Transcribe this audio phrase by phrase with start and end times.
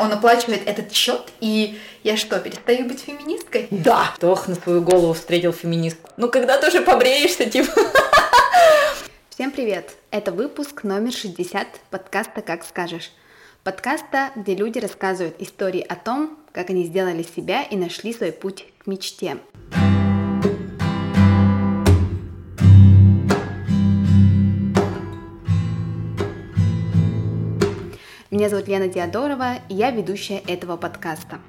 [0.00, 3.68] Он оплачивает этот счет, и я что, перестаю быть феминисткой?
[3.70, 4.14] Да!
[4.18, 6.08] Тох на свою голову встретил феминистку.
[6.16, 7.70] Ну, когда ты уже побреешься, типа...
[9.28, 9.90] Всем привет!
[10.10, 13.12] Это выпуск номер 60 подкаста «Как скажешь».
[13.62, 18.64] Подкаста, где люди рассказывают истории о том, как они сделали себя и нашли свой путь
[18.78, 19.36] к мечте.
[28.40, 31.40] Меня зовут Лена Диадорова, и я ведущая этого подкаста.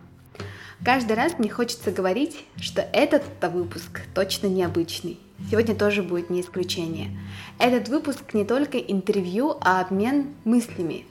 [0.83, 5.17] Каждый раз мне хочется говорить, что этот выпуск точно необычный.
[5.49, 7.17] Сегодня тоже будет не исключение.
[7.59, 11.05] Этот выпуск не только интервью, а обмен мыслями.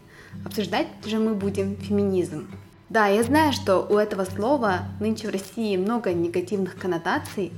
[0.45, 2.51] Обсуждать же мы будем феминизм.
[2.91, 7.53] Да, я знаю, что у этого слова нынче в России много негативных коннотаций,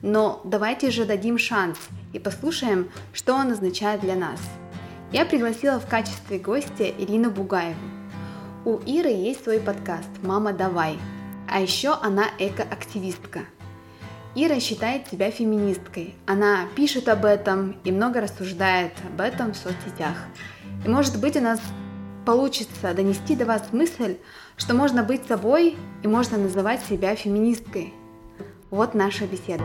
[0.00, 1.78] но давайте же дадим шанс
[2.12, 4.38] и послушаем, что он означает для нас–
[5.14, 7.78] я пригласила в качестве гостя Ирину Бугаеву.
[8.64, 10.98] У Иры есть свой подкаст «Мама, давай»,
[11.48, 13.42] а еще она эко-активистка.
[14.34, 16.16] Ира считает себя феминисткой.
[16.26, 20.16] Она пишет об этом и много рассуждает об этом в соцсетях.
[20.84, 21.60] И может быть у нас
[22.26, 24.16] получится донести до вас мысль,
[24.56, 27.94] что можно быть собой и можно называть себя феминисткой.
[28.68, 29.62] Вот наша беседа.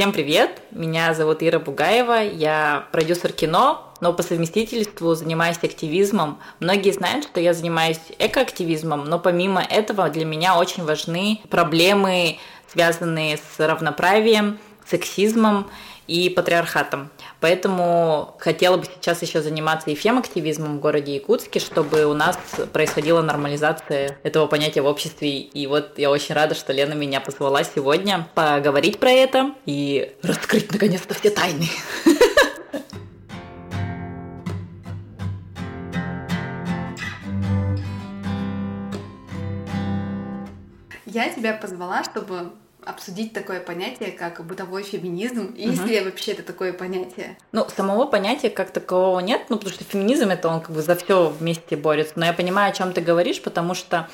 [0.00, 0.62] Всем привет!
[0.70, 6.38] Меня зовут Ира Бугаева, я продюсер кино, но по совместительству занимаюсь активизмом.
[6.58, 12.38] Многие знают, что я занимаюсь экоактивизмом, но помимо этого для меня очень важны проблемы,
[12.72, 15.68] связанные с равноправием, сексизмом
[16.10, 17.08] и патриархатом.
[17.38, 22.36] Поэтому хотела бы сейчас еще заниматься и фем-активизмом в городе Якутске, чтобы у нас
[22.72, 25.38] происходила нормализация этого понятия в обществе.
[25.38, 30.72] И вот я очень рада, что Лена меня позвала сегодня поговорить про это и раскрыть
[30.72, 31.68] наконец-то все тайны.
[41.06, 42.52] Я тебя позвала, чтобы
[42.84, 47.36] обсудить такое понятие, как бытовой феминизм, и есть ли вообще это такое понятие?
[47.52, 50.96] Ну, самого понятия как такового нет, ну, потому что феминизм это он как бы за
[50.96, 52.14] все вместе борется.
[52.16, 54.08] Но я понимаю, о чем ты говоришь, потому что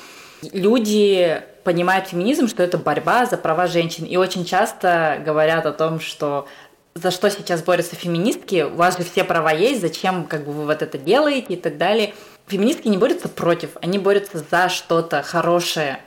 [0.51, 5.99] люди понимают феминизм, что это борьба за права женщин, и очень часто говорят о том,
[5.99, 6.47] что
[6.93, 10.65] за что сейчас борются феминистки, у вас же все права есть, зачем как бы вы
[10.65, 12.13] вот это делаете и так далее.
[12.47, 15.99] Феминистки не борются против, они борются за что-то хорошее,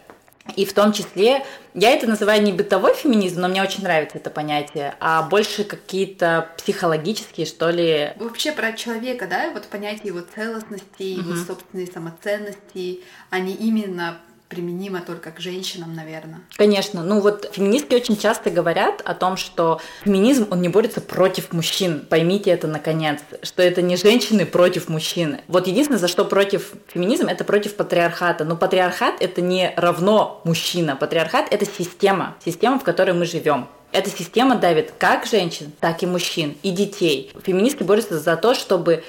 [0.57, 4.31] и в том числе, я это называю не бытовой феминизм, но мне очень нравится это
[4.31, 8.13] понятие, а больше какие-то психологические, что ли.
[8.17, 11.31] Вообще про человека, да, вот понятие его целостности, угу.
[11.31, 14.19] его собственной самоценности, а не именно
[14.51, 16.41] применимо только к женщинам, наверное.
[16.57, 17.03] Конечно.
[17.05, 22.05] Ну вот феминистки очень часто говорят о том, что феминизм, он не борется против мужчин.
[22.11, 25.39] Поймите это наконец, что это не женщины против мужчин.
[25.47, 28.45] Вот единственное, за что против феминизм, это против патриархата.
[28.45, 30.97] Но патриархат это не равно мужчина.
[30.97, 33.69] Патриархат это система, система, в которой мы живем.
[33.93, 37.33] Эта система давит как женщин, так и мужчин, и детей.
[37.43, 39.05] Феминистки борются за то, чтобы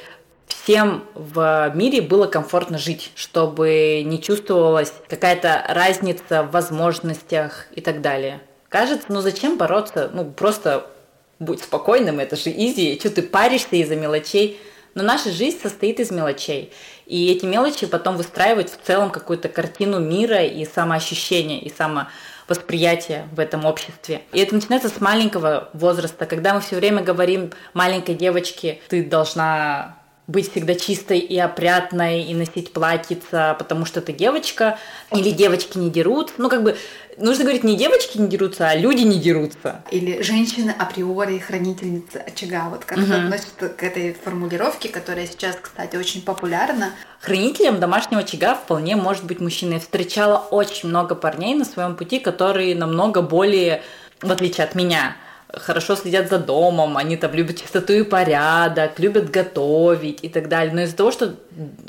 [0.53, 8.01] всем в мире было комфортно жить, чтобы не чувствовалась какая-то разница в возможностях и так
[8.01, 8.41] далее.
[8.69, 10.09] Кажется, ну зачем бороться?
[10.13, 10.87] Ну просто
[11.39, 14.59] будь спокойным, это же изи, что ты паришься из-за мелочей.
[14.93, 16.73] Но наша жизнь состоит из мелочей.
[17.05, 23.39] И эти мелочи потом выстраивают в целом какую-то картину мира и самоощущения, и самовосприятия в
[23.39, 24.21] этом обществе.
[24.33, 30.00] И это начинается с маленького возраста, когда мы все время говорим маленькой девочке, ты должна
[30.31, 34.79] быть всегда чистой и опрятной, и носить платьица, потому что ты девочка,
[35.13, 36.33] или девочки не дерут.
[36.37, 36.77] Ну, как бы,
[37.17, 39.83] нужно говорить, не девочки не дерутся, а люди не дерутся.
[39.91, 42.69] Или женщины априори хранительницы очага.
[42.69, 43.13] Вот как угу.
[43.13, 46.91] относится к этой формулировке, которая сейчас, кстати, очень популярна.
[47.19, 49.73] Хранителем домашнего очага вполне может быть мужчина.
[49.73, 53.83] Я встречала очень много парней на своем пути, которые намного более,
[54.21, 55.15] в отличие от меня,
[55.53, 60.73] хорошо следят за домом, они там любят чистоту и порядок, любят готовить и так далее.
[60.73, 61.35] Но из-за того, что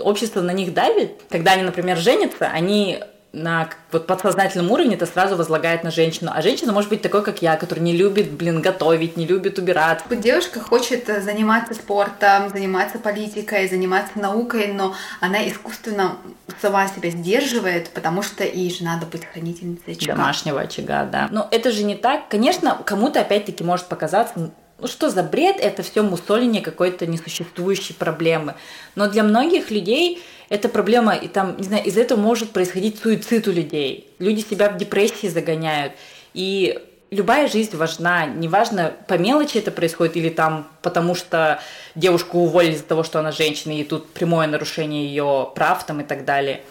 [0.00, 2.98] общество на них давит, когда они, например, женятся, они
[3.32, 6.31] на вот подсознательном уровне это сразу возлагает на женщину.
[6.34, 10.05] А женщина может быть такой, как я, который не любит, блин, готовить, не любит убираться.
[10.14, 16.19] Девушка хочет э, заниматься спортом, заниматься политикой, заниматься наукой, но она искусственно
[16.61, 20.14] сама себя сдерживает, потому что ей же надо быть хранительницей очага.
[20.14, 21.29] Домашнего очага, да.
[21.31, 22.29] Но это же не так.
[22.29, 24.50] Конечно, кому-то опять-таки может показаться,
[24.82, 28.56] ну что за бред, это все мусоление какой-то несуществующей проблемы.
[28.96, 33.46] Но для многих людей это проблема, и там, не знаю, из-за этого может происходить суицид
[33.46, 34.12] у людей.
[34.19, 35.93] Люди себя в депрессии загоняют.
[36.34, 36.82] И
[37.12, 41.61] любая жизнь важна, неважно, по мелочи это происходит или там потому что
[41.94, 46.05] девушку уволили из-за того, что она женщина, и тут прямое нарушение ее прав там и
[46.05, 46.62] так далее.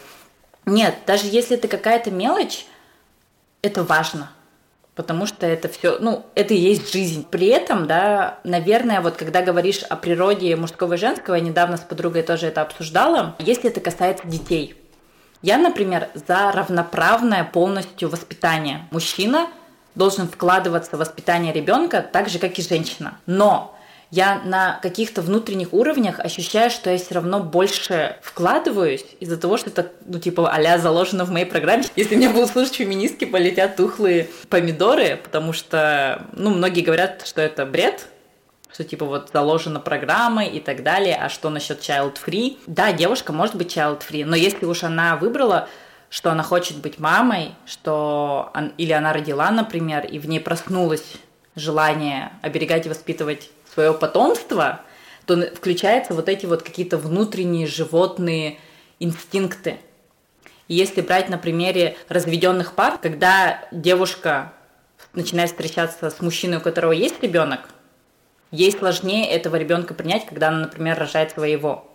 [0.66, 2.66] Нет, даже если это какая-то мелочь,
[3.62, 4.32] это важно
[4.96, 7.26] потому что это все, ну, это и есть жизнь.
[7.30, 11.82] При этом, да, наверное, вот когда говоришь о природе мужского и женского, я недавно с
[11.82, 14.76] подругой тоже это обсуждала, если это касается детей.
[15.42, 18.88] Я, например, за равноправное полностью воспитание.
[18.92, 19.48] Мужчина
[19.96, 23.18] должен вкладываться в воспитание ребенка так же, как и женщина.
[23.26, 23.76] Но
[24.12, 29.70] я на каких-то внутренних уровнях ощущаю, что я все равно больше вкладываюсь из-за того, что
[29.70, 31.86] это, ну, типа, а заложено в моей программе.
[31.96, 37.66] Если меня будут слушать феминистки, полетят тухлые помидоры, потому что, ну, многие говорят, что это
[37.66, 38.06] бред,
[38.74, 42.58] что типа вот заложена программа и так далее, а что насчет child free?
[42.68, 45.68] Да, девушка может быть child free, но если уж она выбрала
[46.12, 51.14] что она хочет быть мамой, что или она родила, например, и в ней проснулось
[51.56, 54.82] желание оберегать и воспитывать свое потомство,
[55.26, 58.60] то включаются вот эти вот какие-то внутренние животные
[59.00, 59.80] инстинкты.
[60.68, 64.54] И если брать на примере разведенных пар, когда девушка
[65.14, 67.70] начинает встречаться с мужчиной, у которого есть ребенок,
[68.52, 71.90] ей сложнее этого ребенка принять, когда она, например, рожает своего.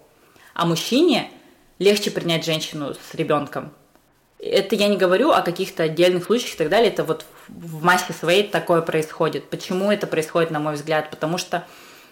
[0.55, 1.31] А мужчине
[1.79, 3.72] легче принять женщину с ребенком.
[4.38, 8.12] Это я не говорю о каких-то отдельных случаях и так далее, это вот в массе
[8.12, 9.50] своей такое происходит.
[9.50, 11.10] Почему это происходит, на мой взгляд?
[11.10, 11.64] Потому что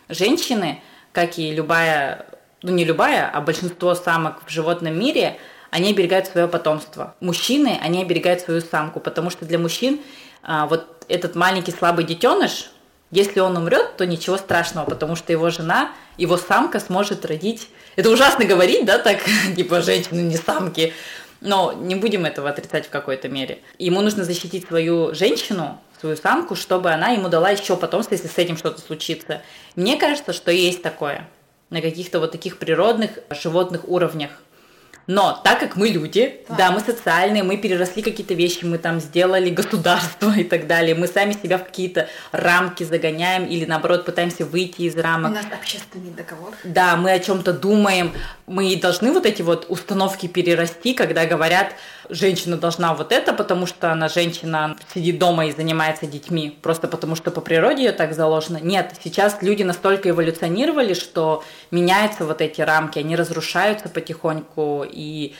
[0.08, 0.80] женщины,
[1.12, 2.26] как и любая,
[2.62, 5.38] ну не любая, а большинство самок в животном мире,
[5.70, 7.16] они оберегают свое потомство.
[7.20, 10.00] Мужчины, они оберегают свою самку, потому что для мужчин
[10.42, 12.70] а, вот этот маленький слабый детеныш,
[13.10, 17.68] если он умрет, то ничего страшного, потому что его жена, его самка сможет родить.
[17.96, 19.18] Это ужасно говорить, да, так,
[19.56, 20.92] типа женщины не самки,
[21.44, 23.60] но не будем этого отрицать в какой-то мере.
[23.78, 28.38] Ему нужно защитить свою женщину, свою самку, чтобы она ему дала еще потомство, если с
[28.38, 29.42] этим что-то случится.
[29.76, 31.28] Мне кажется, что есть такое
[31.70, 34.30] на каких-то вот таких природных животных уровнях.
[35.06, 36.54] Но так как мы люди, да.
[36.56, 41.06] да, мы социальные, мы переросли какие-то вещи, мы там сделали государство и так далее, мы
[41.06, 45.32] сами себя в какие-то рамки загоняем или наоборот пытаемся выйти из рамок.
[45.32, 46.54] У нас общественный договор.
[46.64, 48.12] Да, мы о чем-то думаем,
[48.46, 51.74] мы должны вот эти вот установки перерасти, когда говорят,
[52.08, 57.16] женщина должна вот это, потому что она женщина сидит дома и занимается детьми, просто потому
[57.16, 58.58] что по природе ее так заложено.
[58.58, 65.34] Нет, сейчас люди настолько эволюционировали, что меняются вот эти рамки, они разрушаются потихоньку, и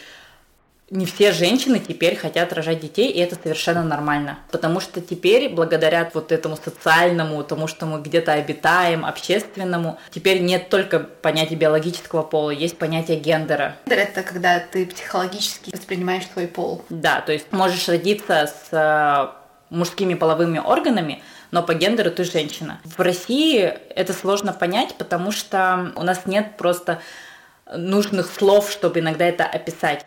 [0.91, 4.39] не все женщины теперь хотят рожать детей, и это совершенно нормально.
[4.51, 10.69] Потому что теперь, благодаря вот этому социальному, тому, что мы где-то обитаем, общественному, теперь нет
[10.69, 13.77] только понятия биологического пола, есть понятие гендера.
[13.87, 16.85] Гендер— это когда ты психологически воспринимаешь свой пол.
[16.91, 22.81] Да, то есть можешь родиться с э, мужскими половыми органами, но по гендеру ты женщина.
[22.85, 27.01] В России это сложно понять, потому что у нас нет просто
[27.73, 30.05] нужных слов, чтобы иногда это описать.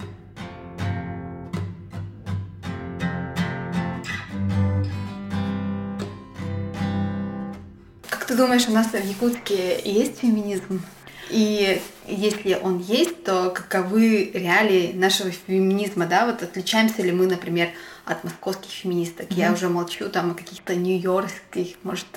[8.37, 10.81] Думаешь, у нас в Якутске есть феминизм?
[11.29, 16.25] И если он есть, то каковы реалии нашего феминизма, да?
[16.25, 17.69] Вот отличаемся ли мы, например,
[18.05, 19.27] от московских феминисток?
[19.27, 19.39] Mm-hmm.
[19.39, 22.07] Я уже молчу там о каких-то нью-йоркских, может,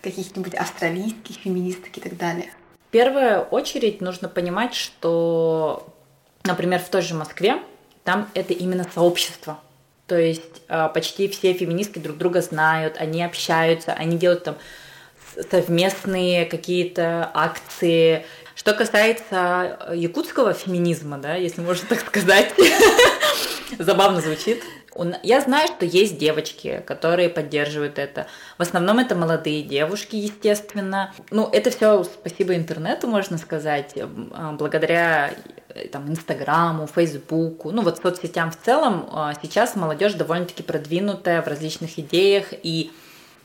[0.00, 2.50] каких-нибудь австралийских феминисток и так далее.
[2.88, 5.92] В первую очередь нужно понимать, что,
[6.44, 7.60] например, в той же Москве
[8.04, 9.58] там это именно сообщество.
[10.06, 14.56] То есть а, почти все феминистки друг друга знают, они общаются, они делают там
[15.50, 18.24] совместные какие-то акции.
[18.54, 22.52] Что касается якутского феминизма, да, если можно так сказать,
[23.78, 24.62] забавно звучит.
[25.24, 28.28] Я знаю, что есть девочки, которые поддерживают это.
[28.58, 31.12] В основном это молодые девушки, естественно.
[31.30, 35.34] Ну, это все спасибо интернету, можно сказать, а, благодаря
[35.70, 39.08] э, там, Инстаграму, Фейсбуку, ну вот соцсетям в целом.
[39.42, 42.92] Сейчас молодежь довольно-таки продвинутая в различных идеях, и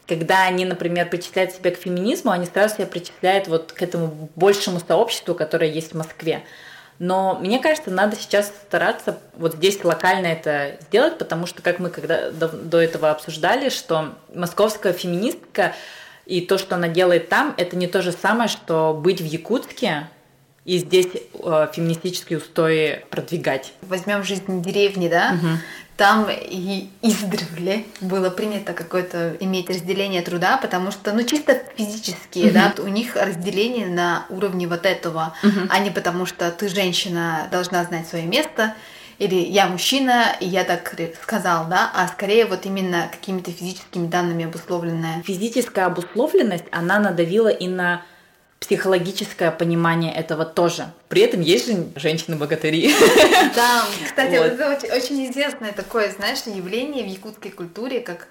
[0.09, 4.79] когда они, например, причисляют себя к феминизму, они сразу себя причисляют вот к этому большему
[4.79, 6.43] сообществу, которое есть в Москве.
[6.97, 11.89] Но мне кажется, надо сейчас стараться вот здесь локально это сделать, потому что, как мы
[11.89, 15.73] когда до, до этого обсуждали, что московская феминистка
[16.25, 20.09] и то, что она делает там, это не то же самое, что быть в Якутске
[20.65, 23.73] и здесь э, феминистические устои продвигать.
[23.81, 25.37] Возьмем жизнь деревни, да?
[25.39, 25.57] Угу
[25.99, 32.51] там и издревле было принято какое-то иметь разделение труда, потому что, ну, чисто физически, mm-hmm.
[32.53, 35.67] да, у них разделение на уровне вот этого, mm-hmm.
[35.69, 38.75] а не потому что ты женщина должна знать свое место,
[39.17, 44.45] или я мужчина, и я так сказал, да, а скорее вот именно какими-то физическими данными
[44.45, 45.21] обусловленная.
[45.23, 48.03] Физическая обусловленность, она надавила и на
[48.59, 50.87] психологическое понимание этого тоже.
[51.07, 52.93] При этом есть же женщины-богатыри.
[53.55, 54.47] Да, кстати, вот.
[54.47, 58.27] это очень, очень известное такое, знаешь, явление в якутской культуре, как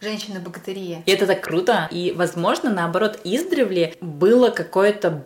[0.00, 1.02] женщины-богатыри.
[1.06, 1.88] И это так круто.
[1.90, 5.24] И, возможно, наоборот, издревле было какое-то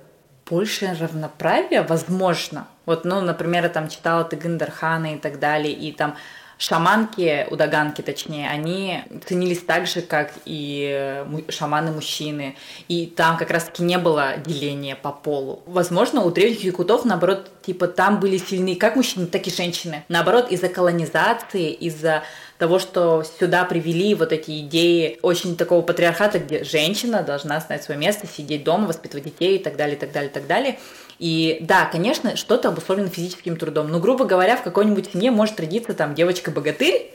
[0.48, 2.68] большее равноправие, возможно.
[2.84, 6.16] Вот, ну, например, я там читала Тыгындархана и так далее, и там
[6.62, 12.56] шаманки, удаганки точнее, они ценились так же, как и шаманы-мужчины.
[12.86, 15.62] И там как раз-таки не было деления по полу.
[15.66, 20.04] Возможно, у древних якутов, наоборот, типа там были сильны как мужчины, так и женщины.
[20.08, 22.22] Наоборот, из-за колонизации, из-за
[22.62, 27.98] того, что сюда привели вот эти идеи очень такого патриархата, где женщина должна знать свое
[27.98, 30.78] место, сидеть дома, воспитывать детей и так далее, и так далее, и так далее.
[31.18, 33.90] И да, конечно, что-то обусловлено физическим трудом.
[33.90, 37.12] Но, грубо говоря, в какой-нибудь семье может родиться там девочка-богатырь,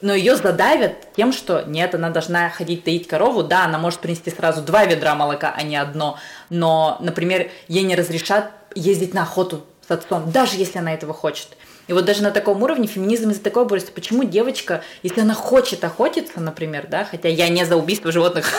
[0.00, 3.44] но ее задавят тем, что нет, она должна ходить таить корову.
[3.44, 6.18] Да, она может принести сразу два ведра молока, а не одно.
[6.48, 11.46] Но, например, ей не разрешат ездить на охоту с отцом, даже если она этого хочет.
[11.90, 13.90] И вот даже на таком уровне феминизм из-за такого борется.
[13.90, 18.52] Почему девочка, если она хочет охотиться, например, да, хотя я не за убийство животных,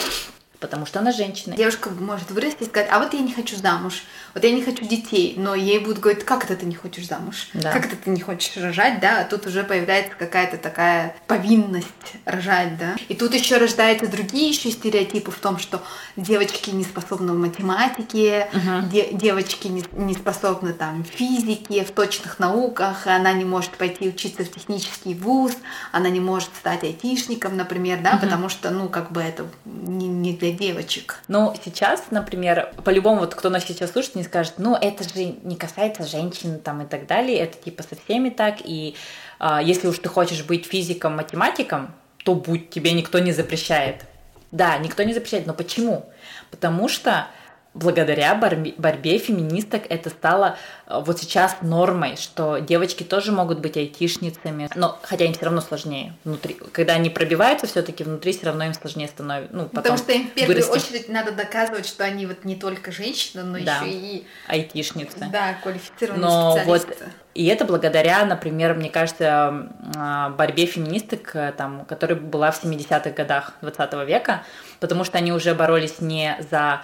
[0.58, 1.56] потому что она женщина.
[1.56, 4.02] Девушка может вырасти и сказать, а вот я не хочу замуж,
[4.34, 7.48] вот я не хочу детей, но ей будут говорить, как это ты не хочешь замуж,
[7.54, 7.70] да.
[7.72, 11.86] как это ты не хочешь рожать, да, а тут уже появляется какая-то такая повинность
[12.24, 12.96] рожать, да.
[13.08, 15.82] И тут еще рождаются другие еще стереотипы в том, что
[16.16, 18.88] девочки не способны в математике, угу.
[18.90, 24.08] де- девочки не, не способны там в физике, в точных науках, она не может пойти
[24.08, 25.52] учиться в технический вуз,
[25.92, 28.20] она не может стать айтишником, например, да, угу.
[28.22, 31.20] потому что, ну, как бы это не, не для девочек.
[31.28, 35.56] Ну, сейчас, например, по-любому, вот кто нас сейчас слушает, не скажет, ну, это же не
[35.56, 38.94] касается женщин там и так далее, это типа со всеми так, и
[39.38, 44.04] а, если уж ты хочешь быть физиком, математиком, то будь, тебе никто не запрещает.
[44.50, 46.06] Да, никто не запрещает, но почему?
[46.50, 47.26] Потому что
[47.74, 54.70] благодаря борьбе, феминисток это стало э, вот сейчас нормой, что девочки тоже могут быть айтишницами,
[54.76, 56.56] но хотя им все равно сложнее внутри.
[56.72, 59.54] Когда они пробиваются, все-таки внутри все равно им сложнее становится.
[59.54, 60.88] Ну, потом Потому что им в первую вырасти.
[60.88, 63.78] очередь надо доказывать, что они вот не только женщины, но да.
[63.78, 65.28] еще и айтишницы.
[65.32, 66.94] Да, квалифицированные но специалисты.
[66.98, 72.62] Вот и это благодаря, например, мне кажется, а, борьбе феминисток, э, там, которая была в
[72.62, 74.44] 70-х годах 20 века,
[74.78, 76.82] потому что они уже боролись не за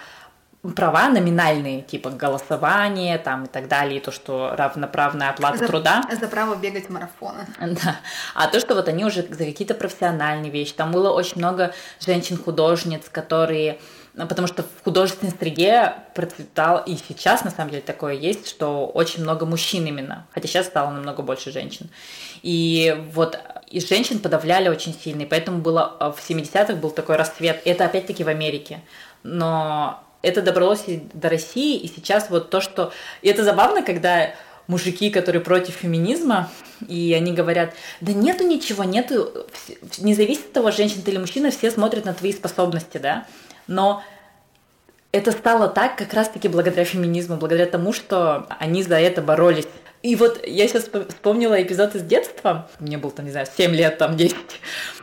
[0.75, 6.03] права номинальные, типа голосование там и так далее, и то, что равноправная оплата за, труда.
[6.19, 7.47] За право бегать марафоны.
[7.59, 7.99] Да.
[8.35, 10.73] А то, что вот они уже за какие-то профессиональные вещи.
[10.73, 13.79] Там было очень много женщин-художниц, которые
[14.13, 18.85] ну, потому что в художественной среде процветал, и сейчас на самом деле такое есть, что
[18.87, 21.89] очень много мужчин именно, хотя сейчас стало намного больше женщин.
[22.41, 27.61] И вот и женщин подавляли очень сильно, и поэтому было в 70-х был такой расцвет,
[27.63, 28.81] это опять-таки в Америке,
[29.23, 32.91] но это добралось до России, и сейчас вот то, что...
[33.21, 34.33] И это забавно, когда
[34.67, 36.49] мужики, которые против феминизма,
[36.87, 39.47] и они говорят, да нету ничего, нету,
[39.97, 43.25] не зависит от того, женщина ты или мужчина, все смотрят на твои способности, да,
[43.67, 44.03] но
[45.11, 49.67] это стало так как раз-таки благодаря феминизму, благодаря тому, что они за это боролись.
[50.03, 53.97] И вот я сейчас вспомнила эпизод из детства, мне было там, не знаю, 7 лет,
[53.97, 54.35] там 10,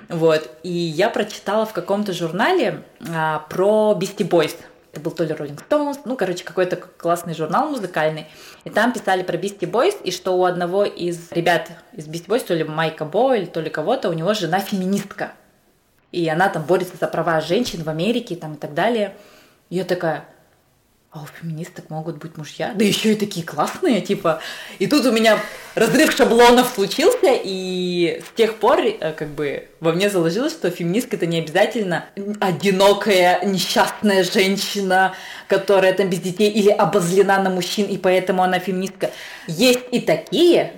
[0.09, 2.83] вот, и я прочитала в каком-то журнале
[3.15, 4.57] а, про Beastie Boys,
[4.93, 8.27] это был то ли Rolling Stones, ну, короче, какой-то классный журнал музыкальный.
[8.65, 12.45] И там писали про Beastie Boys, и что у одного из ребят из Beastie Boys,
[12.47, 15.33] то ли Майка Бойль, то ли кого-то, у него жена феминистка.
[16.11, 19.15] И она там борется за права женщин в Америке там, и так далее.
[19.69, 20.25] И я такая,
[21.11, 24.41] а у феминисток могут быть мужья, да еще и такие классные, типа.
[24.79, 25.39] И тут у меня
[25.79, 31.17] разрыв шаблонов случился, и с тех пор э, как бы во мне заложилось, что феминистка
[31.17, 32.07] это не обязательно
[32.41, 35.15] одинокая, несчастная женщина,
[35.47, 39.11] которая там без детей или обозлена на мужчин, и поэтому она феминистка.
[39.47, 40.73] Есть и такие,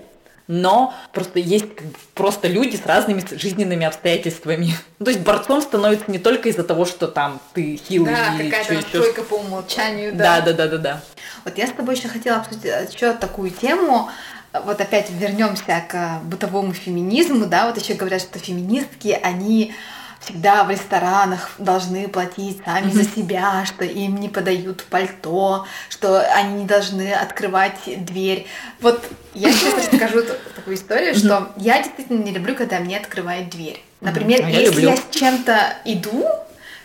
[0.51, 1.67] но просто есть
[2.15, 4.75] просто люди с разными жизненными обстоятельствами.
[4.99, 8.51] Ну, то есть борцом становится не только из-за того, что там ты хилый да, или
[8.51, 10.41] какая-то настройка по умолчанию, да.
[10.41, 11.03] Да, да, да, да, да.
[11.45, 14.11] Вот я с тобой еще хотела обсудить еще такую тему.
[14.53, 19.75] Вот опять вернемся к бытовому феминизму, да, вот еще говорят, что феминистки, они
[20.21, 26.63] всегда в ресторанах должны платить сами за себя, что им не подают пальто, что они
[26.63, 28.47] не должны открывать дверь.
[28.81, 29.03] Вот
[29.35, 30.23] я сейчас расскажу
[30.55, 33.83] такую историю, что я действительно не люблю, когда мне открывают дверь.
[34.01, 36.27] Например, а если я с чем-то иду,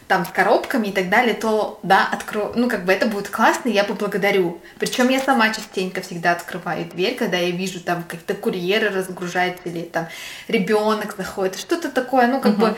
[0.07, 3.69] там с коробками и так далее, то да, открою, ну как бы это будет классно,
[3.69, 4.61] я поблагодарю.
[4.79, 9.81] Причем я сама частенько всегда открываю дверь, когда я вижу там какие-то курьеры разгружают или
[9.81, 10.07] там
[10.47, 12.61] ребенок заходит, что-то такое, ну как угу.
[12.61, 12.77] бы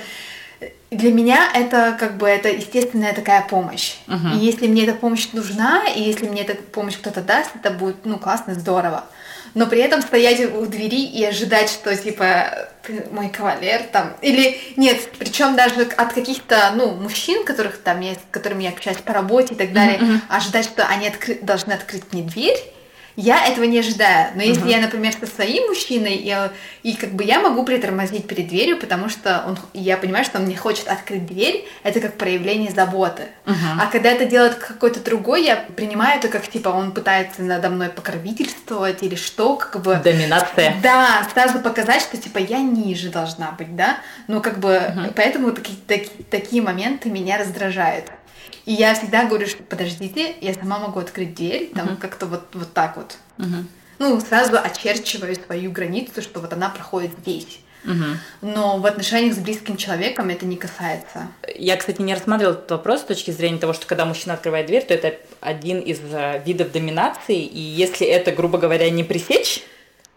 [0.89, 3.95] для меня это как бы это естественная такая помощь.
[4.07, 4.35] Uh-huh.
[4.35, 8.05] И если мне эта помощь нужна, и если мне эта помощь кто-то даст, это будет
[8.05, 9.03] ну классно, здорово.
[9.53, 14.59] Но при этом стоять у двери и ожидать, что типа ты мой кавалер там или
[14.75, 19.13] нет, причем даже от каких-то ну мужчин, которых там есть, с которыми я общаюсь по
[19.13, 20.19] работе и так далее, uh-huh.
[20.29, 22.57] ожидать, что они откры- должны открыть мне дверь
[23.17, 24.31] я этого не ожидаю.
[24.35, 24.71] Но если uh-huh.
[24.71, 26.35] я, например, со своим мужчиной, и,
[26.83, 30.45] и как бы я могу притормозить перед дверью, потому что он, я понимаю, что он
[30.45, 33.23] не хочет открыть дверь, это как проявление заботы.
[33.45, 33.55] Uh-huh.
[33.81, 37.89] А когда это делает какой-то другой, я принимаю это как типа он пытается надо мной
[37.89, 39.95] покровительствовать или что, как бы.
[39.95, 40.75] Доминация.
[40.83, 43.97] Да, сразу показать, что типа я ниже должна быть, да.
[44.27, 45.13] Ну как бы uh-huh.
[45.15, 48.05] поэтому такие, такие, такие моменты меня раздражают.
[48.65, 51.97] И я всегда говорю, что подождите, я сама могу открыть дверь, там uh-huh.
[51.97, 53.17] как-то вот, вот так вот.
[53.37, 53.63] Uh-huh.
[53.99, 57.59] Ну, сразу очерчиваю свою границу, что вот она проходит здесь.
[57.83, 58.51] Угу.
[58.53, 61.27] Но в отношениях с близким человеком это не касается.
[61.55, 64.83] Я, кстати, не рассматривала этот вопрос с точки зрения того, что когда мужчина открывает дверь,
[64.83, 69.63] то это один из э, видов доминации, и если это, грубо говоря, не пресечь,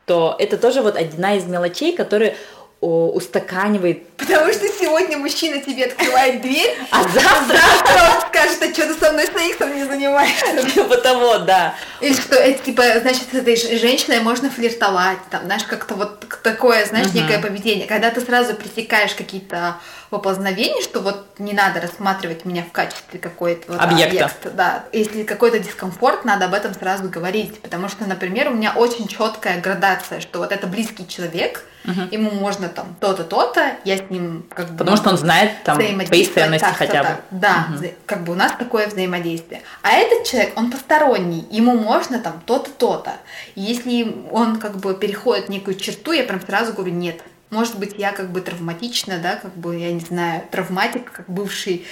[0.06, 2.37] то это тоже вот одна из мелочей, которые
[2.80, 4.08] устаканивает.
[4.16, 9.12] Потому что сегодня мужчина тебе открывает дверь, а завтра он скажет, а что ты со
[9.12, 10.70] мной сексом не занимаешься?
[10.75, 11.75] Типа того, да.
[12.00, 16.87] Или что, это типа, значит, с этой женщиной можно флиртовать, там, знаешь, как-то вот такое,
[16.87, 17.87] знаешь, некое поведение.
[17.87, 19.76] Когда ты сразу пресекаешь какие-то
[20.11, 24.25] поползновений, что вот не надо рассматривать меня в качестве какой-то вот объекта.
[24.25, 24.50] объекта.
[24.50, 29.07] Да, если какой-то дискомфорт, надо об этом сразу говорить, потому что, например, у меня очень
[29.07, 32.00] четкая градация, что вот это близкий человек, угу.
[32.11, 34.79] ему можно там то-то, то-то, я с ним как бы...
[34.79, 37.11] Потому что он знает там твои ценности хотя бы.
[37.31, 37.87] Да, угу.
[38.05, 39.62] как бы у нас такое взаимодействие.
[39.83, 43.12] А этот человек, он посторонний, ему можно там то-то, то-то.
[43.55, 48.12] если он как бы переходит некую черту, я прям сразу говорю, нет, может быть, я
[48.12, 51.85] как бы травматична, да, как бы, я не знаю, травматик, как бывший,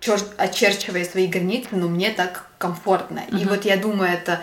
[0.00, 3.22] чер- очерчивая свои границы, но мне так комфортно.
[3.28, 3.42] Uh-huh.
[3.42, 4.40] И вот я думаю, это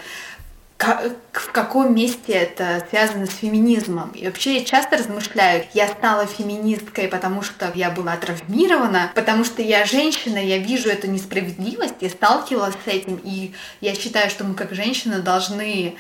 [1.32, 4.12] в каком месте это связано с феминизмом.
[4.12, 9.62] И вообще я часто размышляю, я стала феминисткой, потому что я была травмирована, потому что
[9.64, 14.54] я женщина, я вижу эту несправедливость, я сталкивалась с этим, и я считаю, что мы
[14.54, 15.96] как женщины должны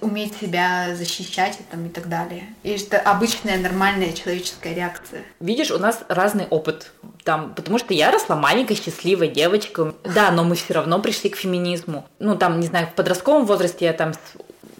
[0.00, 2.44] уметь себя защищать там, и так далее.
[2.62, 5.22] И это обычная нормальная человеческая реакция.
[5.40, 6.92] Видишь, у нас разный опыт.
[7.24, 9.92] Там, потому что я росла маленькой, счастливой девочкой.
[10.04, 12.06] Да, но мы все равно пришли к феминизму.
[12.18, 14.12] Ну, там, не знаю, в подростковом возрасте я там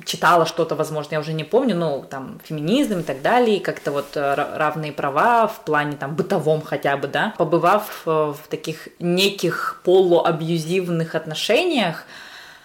[0.05, 4.17] читала что-то, возможно, я уже не помню, ну, там, феминизм и так далее, как-то вот
[4.17, 9.81] э, равные права в плане, там, бытовом хотя бы, да, побывав э, в таких неких
[9.85, 12.07] полуабьюзивных отношениях,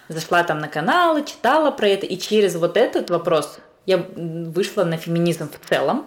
[0.08, 4.96] зашла там на каналы, читала про это, и через вот этот вопрос я вышла на
[4.96, 6.06] феминизм в целом.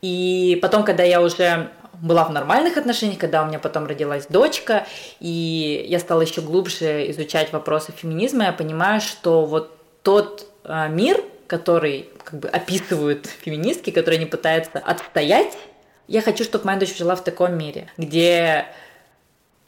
[0.00, 4.86] И потом, когда я уже была в нормальных отношениях, когда у меня потом родилась дочка,
[5.20, 11.20] и я стала еще глубже изучать вопросы феминизма, я понимаю, что вот тот э, мир,
[11.48, 15.58] который как бы описывают феминистки, которые не пытаются отстоять,
[16.06, 18.66] я хочу, чтобы моя дочь жила в таком мире, где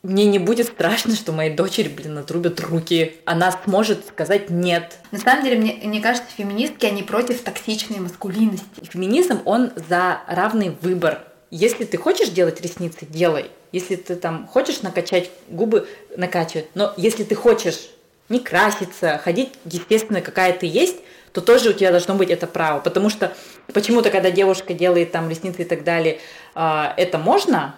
[0.02, 3.16] мне не будет страшно, что моей дочери, блин, отрубят руки.
[3.26, 4.98] Она сможет сказать нет.
[5.10, 8.64] На самом деле, мне, мне кажется, феминистки, они против токсичной маскулинности.
[8.82, 11.20] Феминизм, он за равный выбор.
[11.50, 13.50] Если ты хочешь делать ресницы, делай.
[13.72, 15.86] Если ты там хочешь накачать губы,
[16.16, 16.66] накачивай.
[16.74, 17.90] Но если ты хочешь
[18.30, 20.96] не краситься, ходить, естественно, какая ты есть,
[21.32, 22.80] то тоже у тебя должно быть это право.
[22.80, 23.34] Потому что
[23.74, 26.20] почему-то, когда девушка делает там ресницы и так далее,
[26.54, 27.74] а, это можно,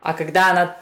[0.00, 0.76] а когда она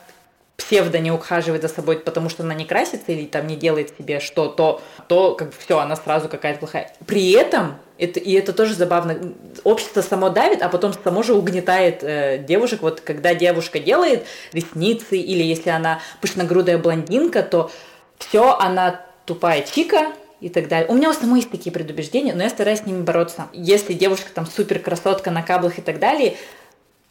[0.58, 4.20] псевдо не ухаживает за собой, потому что она не красится или там не делает себе
[4.20, 6.92] что, то, то как все, она сразу какая-то плохая.
[7.06, 9.34] При этом это, и это тоже забавно.
[9.64, 12.82] Общество само давит, а потом само же угнетает э, девушек.
[12.82, 17.70] Вот когда девушка делает ресницы, или если она пышногрудая блондинка, то
[18.18, 20.88] все, она тупая чика, и так далее.
[20.88, 23.48] У меня у самой есть такие предубеждения, но я стараюсь с ними бороться.
[23.52, 26.36] Если девушка там супер красотка на каблах и так далее,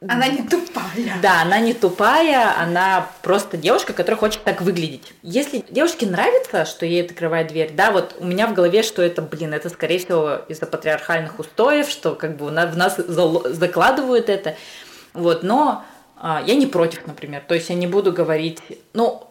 [0.06, 1.20] она не тупая.
[1.24, 5.12] Да, она не тупая, она просто девушка, которая хочет так выглядеть.
[5.24, 9.24] Если девушке нравится, что ей открывает дверь, да, вот у меня в голове, что это,
[9.24, 14.56] блин, это скорее всего из-за патриархальных устоев, что как бы в нас закладывают это,
[15.14, 15.84] вот, но
[16.16, 18.62] а, я не против, например, то есть я не буду говорить,
[18.94, 19.28] ну,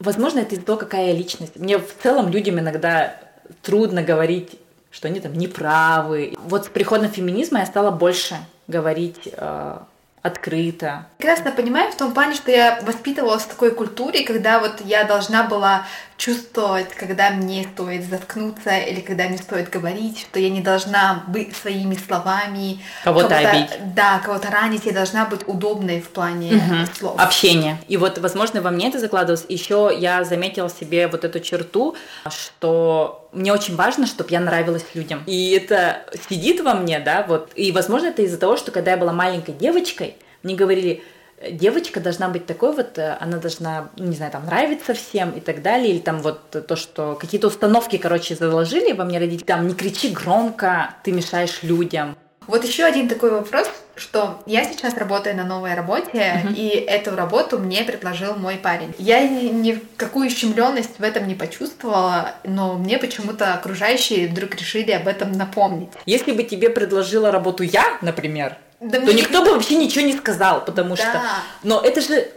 [0.00, 1.54] возможно, это из-за того, какая я личность.
[1.54, 3.16] Мне в целом людям иногда
[3.62, 4.58] трудно говорить,
[4.90, 6.34] что они там неправы.
[6.44, 8.36] Вот с приходом феминизма я стала больше
[8.72, 9.78] говорить э,
[10.22, 11.06] открыто.
[11.18, 15.44] Прекрасно понимаю в том плане, что я воспитывалась в такой культуре, когда вот я должна
[15.44, 15.84] была
[16.22, 21.56] чувствовать, когда мне стоит заткнуться или когда мне стоит говорить, что я не должна быть
[21.56, 23.94] своими словами кого-то, кого обидеть.
[23.96, 26.94] Да, кого-то ранить, я должна быть удобной в плане угу.
[26.96, 27.18] слов.
[27.18, 27.78] Общения.
[27.88, 29.44] И вот, возможно, во мне это закладывалось.
[29.48, 31.96] Еще я заметила себе вот эту черту,
[32.30, 35.24] что мне очень важно, чтобы я нравилась людям.
[35.26, 37.50] И это сидит во мне, да, вот.
[37.56, 41.02] И, возможно, это из-за того, что когда я была маленькой девочкой, мне говорили,
[41.50, 45.40] девочка должна быть такой вот, э, она должна, ну, не знаю, там, нравиться всем и
[45.40, 49.66] так далее, или там вот то, что какие-то установки, короче, заложили во мне родители, там,
[49.66, 52.16] не кричи громко, ты мешаешь людям.
[52.46, 56.54] Вот еще один такой вопрос, что я сейчас работаю на новой работе, uh-huh.
[56.54, 58.92] и эту работу мне предложил мой парень.
[58.98, 64.90] Я ни, ни какую щемленность в этом не почувствовала, но мне почему-то окружающие вдруг решили
[64.90, 65.90] об этом напомнить.
[66.04, 70.64] Если бы тебе предложила работу я, например, да то никто бы вообще ничего не сказал,
[70.64, 71.02] потому да.
[71.02, 71.22] что...
[71.62, 72.28] Но это же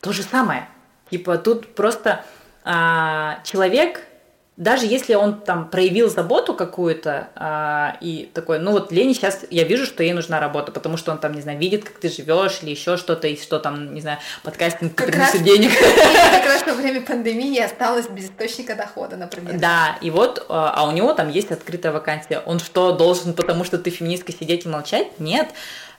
[0.00, 0.68] то же самое.
[1.10, 2.24] Типа тут просто
[2.64, 4.00] а, человек,
[4.56, 9.64] даже если он там проявил заботу какую-то а, и такой, ну вот Лене сейчас я
[9.64, 12.60] вижу, что ей нужна работа, потому что он там, не знаю, видит, как ты живешь
[12.62, 15.70] или еще что-то, и что там, не знаю, подкастинг как приносит раз, денег.
[16.34, 19.58] Как раз во время пандемии осталась без источника дохода, например.
[19.58, 22.40] Да, и вот, а, а у него там есть открытая вакансия.
[22.46, 25.18] Он что, должен, потому что ты феминистка, сидеть и молчать?
[25.18, 25.48] Нет.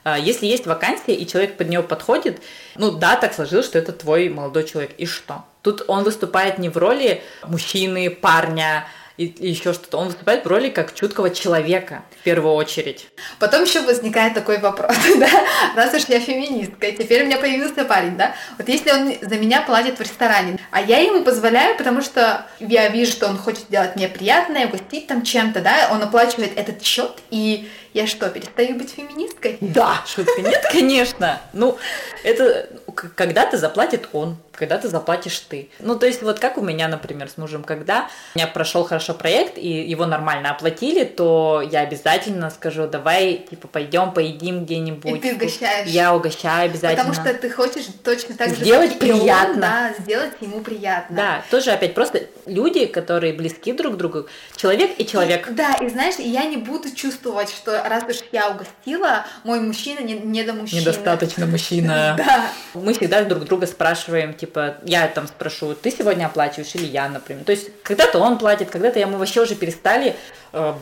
[0.06, 2.40] А, если есть вакансия, и человек под нее подходит,
[2.76, 4.92] ну да, так сложилось, что это твой молодой человек.
[4.98, 5.44] И что?
[5.62, 9.96] Тут он выступает не в роли мужчины, парня, и, еще что-то.
[9.96, 13.08] Он выступает в роли как чуткого человека, в первую очередь.
[13.40, 15.28] Потом еще возникает такой вопрос, да,
[15.74, 19.62] раз уж я феминистка, теперь у меня появился парень, да, вот если он за меня
[19.62, 23.96] платит в ресторане, а я ему позволяю, потому что я вижу, что он хочет сделать
[23.96, 28.90] мне приятное, угостить там чем-то, да, он оплачивает этот счет, и я что, перестаю быть
[28.90, 29.56] феминисткой?
[29.62, 31.40] Да, шутка, нет, конечно.
[31.54, 31.78] Ну,
[32.24, 35.70] это когда-то заплатит он, когда-то заплатишь ты.
[35.80, 39.14] Ну, то есть, вот как у меня, например, с мужем, когда у меня прошел хорошо
[39.14, 45.18] проект, и его нормально оплатили, то я обязательно скажу, давай, типа, пойдем, поедим где-нибудь.
[45.18, 45.88] И ты угощаешь.
[45.88, 47.04] Я угощаю обязательно.
[47.04, 49.54] Потому что ты хочешь точно так же, сделать приятно.
[49.54, 51.16] Он, да, сделать ему приятно.
[51.16, 55.48] Да, тоже опять просто люди, которые близки друг к другу, человек и человек.
[55.48, 60.00] И, да, и знаешь, я не буду чувствовать, что раз уж я угостила, мой мужчина
[60.00, 60.80] не, не до мужчины.
[60.80, 62.14] Недостаточно мужчина.
[62.16, 62.50] Да.
[62.74, 67.44] Мы всегда друг друга спрашиваем, типа, я там спрошу, ты сегодня оплачиваешь или я, например.
[67.44, 70.16] То есть когда-то он платит, когда-то я, мы вообще уже перестали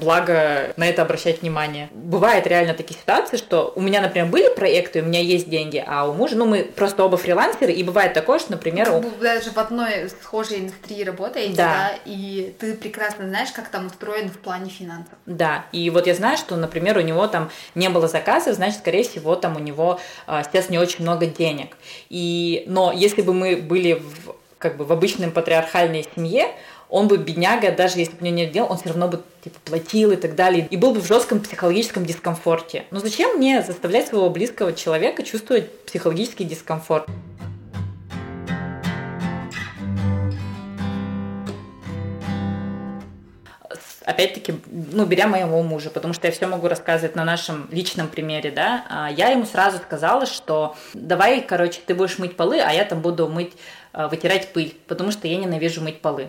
[0.01, 1.89] благо на это обращать внимание.
[1.93, 6.09] Бывает реально такие ситуации, что у меня, например, были проекты, у меня есть деньги, а
[6.09, 8.91] у мужа, ну, мы просто оба фрилансеры, и бывает такое, что, например...
[8.91, 11.65] Вы даже в одной схожей индустрии работаете, да.
[11.65, 15.15] да, и ты прекрасно знаешь, как там устроен в плане финансов.
[15.27, 19.03] Да, и вот я знаю, что, например, у него там не было заказов, значит, скорее
[19.03, 21.77] всего, там у него э, сейчас не очень много денег.
[22.09, 26.47] И, но если бы мы были в, как бы в обычной патриархальной семье,
[26.95, 29.59] он бы, бедняга, даже если бы у него нет дел, он все равно бы типа,
[29.65, 32.85] платил и так далее, и был бы в жестком психологическом дискомфорте.
[32.93, 37.09] Но зачем мне заставлять своего близкого человека чувствовать психологический дискомфорт?
[44.07, 48.51] опять-таки, ну, беря моего мужа, потому что я все могу рассказывать на нашем личном примере,
[48.51, 52.85] да, а я ему сразу сказала, что давай, короче, ты будешь мыть полы, а я
[52.85, 53.55] там буду мыть,
[53.95, 56.29] а, вытирать пыль, потому что я ненавижу мыть полы.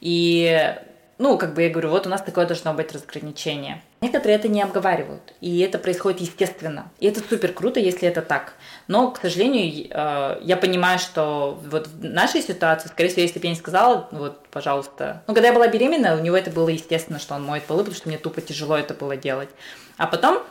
[0.00, 0.74] И,
[1.18, 3.82] ну, как бы я говорю, вот у нас такое должно быть разграничение.
[4.02, 6.90] Некоторые это не обговаривают, и это происходит естественно.
[7.00, 8.52] И это супер круто, если это так.
[8.88, 13.46] Но, к сожалению, э, я понимаю, что вот в нашей ситуации, скорее всего, если бы
[13.46, 15.22] я не сказала, вот, пожалуйста.
[15.26, 17.96] Ну, когда я была беременна, у него это было естественно, что он моет полы, потому
[17.96, 19.48] что мне тупо тяжело это было делать.
[19.96, 20.42] А потом,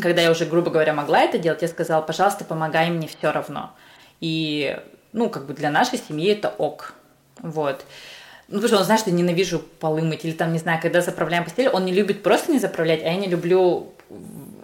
[0.00, 3.72] когда я уже, грубо говоря, могла это делать, я сказала, пожалуйста, помогай мне все равно.
[4.20, 4.78] И,
[5.12, 6.94] ну, как бы для нашей семьи это ок.
[7.38, 7.84] Вот.
[8.48, 10.24] Ну, потому что он знает, что я ненавижу полы мыть.
[10.24, 13.16] Или там, не знаю, когда заправляем постель, он не любит просто не заправлять, а я
[13.16, 13.92] не люблю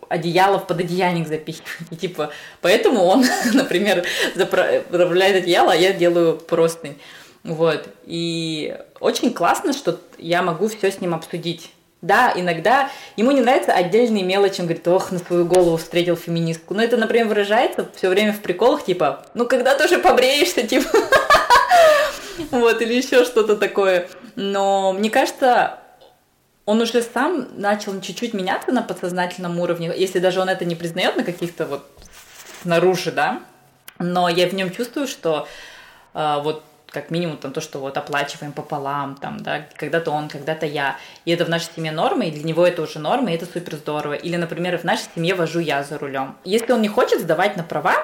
[0.09, 1.69] одеяло в пододеяльник запихивать.
[1.91, 6.97] И, типа, поэтому он, например, заправляет одеяло, а я делаю простынь.
[7.45, 7.89] Вот.
[8.05, 11.73] И очень классно, что я могу все с ним обсудить.
[12.03, 16.75] Да, иногда ему не нравятся отдельные мелочи, он говорит, ох, на свою голову встретил феминистку.
[16.75, 20.89] Но это, например, выражается все время в приколах, типа, ну когда ты уже побреешься, типа,
[22.51, 24.09] вот, или еще что-то такое.
[24.37, 25.79] Но мне кажется,
[26.65, 31.17] он уже сам начал чуть-чуть меняться на подсознательном уровне, если даже он это не признает
[31.17, 31.87] на каких-то вот
[32.63, 33.41] снаружи, да,
[33.99, 35.47] но я в нем чувствую, что
[36.15, 40.67] э, вот как минимум там то, что вот оплачиваем пополам, там, да, когда-то он, когда-то
[40.67, 40.99] я.
[41.25, 43.77] И это в нашей семье норма, и для него это уже норма, и это супер
[43.77, 44.13] здорово.
[44.13, 46.37] Или, например, в нашей семье вожу я за рулем.
[46.45, 47.95] Если он не хочет сдавать на права,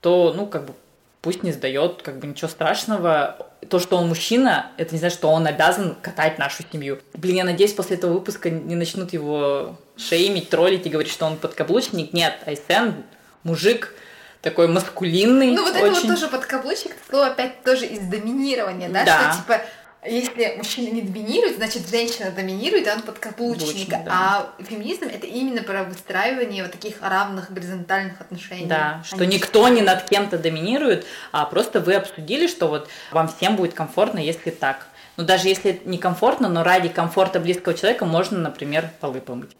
[0.00, 0.74] то, ну, как бы
[1.20, 3.48] пусть не сдает, как бы ничего страшного.
[3.68, 6.98] То, что он мужчина, это не значит, что он обязан катать нашу семью.
[7.14, 11.36] Блин, я надеюсь, после этого выпуска не начнут его шеймить, троллить и говорить, что он
[11.36, 12.12] подкаблучник.
[12.12, 13.04] Нет, Айсен
[13.42, 13.94] мужик,
[14.42, 15.52] такой маскулинный.
[15.52, 19.04] Ну, вот это вот тоже подкаблучник, слово опять тоже из доминирования, да?
[19.04, 19.32] Да.
[19.32, 19.60] Что типа
[20.10, 23.88] если мужчина не доминирует, значит женщина доминирует, и он подкаблучник.
[23.88, 24.04] да.
[24.08, 28.66] А феминизм это именно про выстраивание вот таких равных горизонтальных отношений.
[28.66, 33.28] Да, что Они- никто не над кем-то доминирует, а просто вы обсудили, что вот вам
[33.28, 34.86] всем будет комфортно, если так.
[35.16, 39.50] Но даже если некомфортно, но ради комфорта близкого человека можно, например, полы помыть.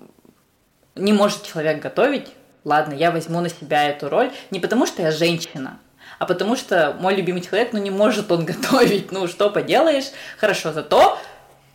[0.94, 2.28] Не может человек готовить,
[2.64, 5.78] ладно, я возьму на себя эту роль, не потому что я женщина,
[6.18, 10.06] а потому что мой любимый человек, ну не может он готовить, ну что поделаешь,
[10.38, 11.18] хорошо, зато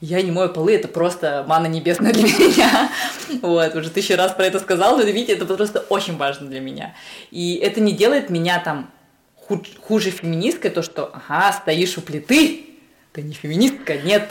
[0.02, 2.92] я не мою полы, это просто мана небесная для меня.
[3.42, 6.94] Вот, уже тысячу раз про это сказал, но видите, это просто очень важно для меня.
[7.32, 8.92] И это не делает меня там
[9.48, 12.66] хуже феминисткой, то, что, ага, стоишь у плиты,
[13.14, 14.30] ты не феминистка, нет.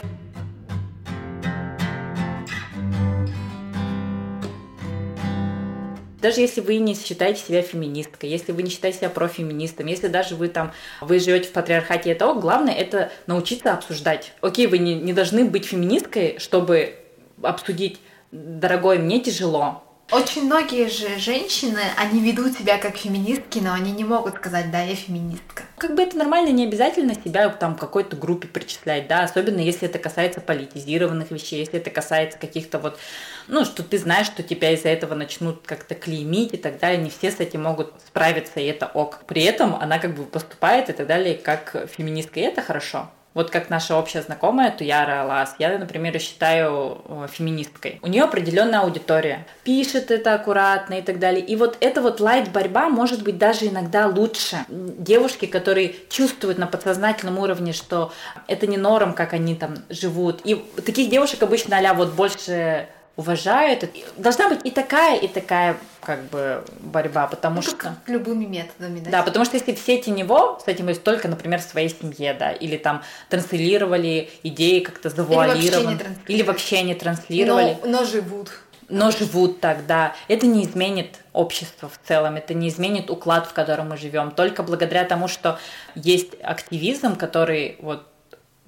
[6.23, 10.37] Даже если вы не считаете себя феминисткой, если вы не считаете себя профеминистом, если даже
[10.37, 14.31] вы там, вы живете в патриархате, это ок, главное это научиться обсуждать.
[14.39, 16.95] Окей, вы не, не должны быть феминисткой, чтобы
[17.41, 17.99] обсудить,
[18.31, 19.83] дорогой, мне тяжело,
[20.13, 24.83] Очень многие же женщины, они ведут себя как феминистки, но они не могут сказать, да,
[24.83, 25.63] я феминистка.
[25.79, 29.97] Как бы это нормально, не обязательно себя там какой-то группе причислять, да, особенно если это
[29.97, 32.99] касается политизированных вещей, если это касается каких-то вот,
[33.47, 37.09] ну, что ты знаешь, что тебя из-за этого начнут как-то клеймить и так далее, не
[37.09, 39.21] все с этим могут справиться, и это ок.
[39.25, 43.09] При этом она как бы поступает и так далее, как феминистка, и это хорошо.
[43.33, 47.99] Вот как наша общая знакомая Туяра Лас, я, например, считаю э, феминисткой.
[48.01, 49.45] У нее определенная аудитория.
[49.63, 51.43] Пишет это аккуратно и так далее.
[51.43, 54.57] И вот эта вот лайт-борьба может быть даже иногда лучше.
[54.69, 58.13] Девушки, которые чувствуют на подсознательном уровне, что
[58.47, 60.41] это не норм, как они там живут.
[60.43, 63.89] И таких девушек обычно а вот больше уважают.
[64.17, 67.95] Должна быть и такая, и такая как бы борьба, потому Ну, что...
[68.07, 69.11] любыми методами, да.
[69.11, 72.51] Да, потому что если все тенево с этим есть только, например, в своей семье, да,
[72.51, 76.17] или там транслировали идеи как-то завуалированно, транслировали.
[76.27, 78.51] или вообще не транслировали, но, но живут.
[78.89, 80.15] но живут так, да.
[80.27, 84.31] Это не изменит общество в целом, это не изменит уклад, в котором мы живем.
[84.31, 85.59] Только благодаря тому, что
[85.95, 88.07] есть активизм, который вот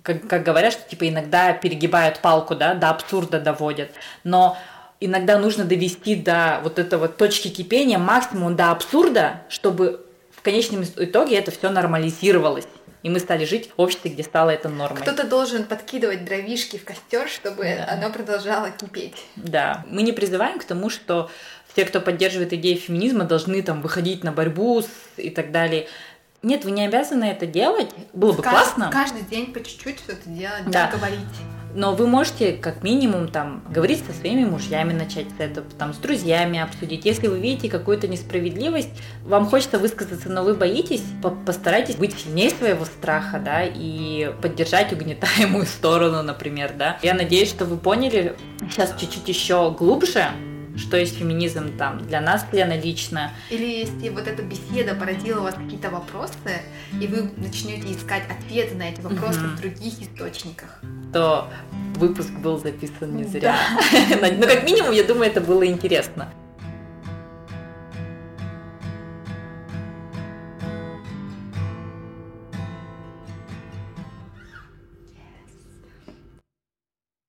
[0.05, 3.89] как, как говорят, что типа иногда перегибают палку, да, до абсурда доводят.
[4.23, 4.57] Но
[4.99, 11.37] иногда нужно довести до вот этого точки кипения максимум до абсурда, чтобы в конечном итоге
[11.37, 12.67] это все нормализировалось.
[13.01, 15.01] И мы стали жить в обществе, где стало это нормой.
[15.01, 17.93] Кто-то должен подкидывать дровишки в костер, чтобы Да.
[17.93, 19.23] оно продолжало кипеть.
[19.35, 21.29] Да, мы не призываем к тому, что
[21.71, 24.87] все, кто поддерживает идеи феминизма, должны там выходить на борьбу с-
[25.17, 25.87] и так далее.
[26.45, 27.89] Нет, вы не обязаны это делать.
[28.13, 28.89] Было бы Кажд- классно.
[28.91, 30.89] Каждый день по чуть-чуть что-то делать, Да.
[30.91, 30.95] да.
[30.97, 31.19] говорить.
[31.73, 35.97] Но вы можете как минимум там говорить со своими мужьями, начать с этого, там с
[35.97, 37.03] друзьями обсудить.
[37.03, 38.91] Если вы видите какую-то несправедливость,
[39.25, 44.93] вам хочется высказаться, но вы боитесь, по- постарайтесь быть сильнее своего страха, да, и поддержать
[44.93, 46.97] угнетаемую сторону, например, да.
[47.01, 48.35] Я надеюсь, что вы поняли
[48.69, 50.27] сейчас чуть-чуть еще глубже,
[50.77, 53.31] что есть феминизм там для нас, Лена, лично.
[53.49, 56.61] Или если вот эта беседа породила у вас какие-то вопросы,
[56.99, 59.55] и вы начнете искать ответы на эти вопросы Мгм.
[59.55, 60.81] в других источниках.
[61.13, 61.49] то
[61.95, 63.55] выпуск был записан не зря.
[64.09, 66.29] Ну, как минимум, я думаю, это было интересно.